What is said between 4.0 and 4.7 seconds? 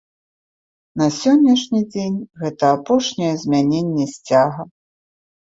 сцяга.